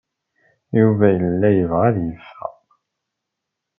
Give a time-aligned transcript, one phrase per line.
[0.79, 2.53] Yuba yella yebɣa ad yeffeɣ.